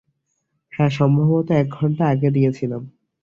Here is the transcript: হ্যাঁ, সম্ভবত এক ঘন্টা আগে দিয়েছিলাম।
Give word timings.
হ্যাঁ, 0.73 0.89
সম্ভবত 0.89 1.47
এক 1.51 1.67
ঘন্টা 1.71 2.03
আগে 2.07 2.29
দিয়েছিলাম। 2.31 2.81